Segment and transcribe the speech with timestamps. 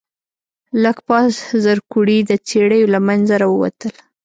[0.83, 1.31] لږ پاس
[1.63, 3.93] زرکوړي د څېړيو له منځه راووتل.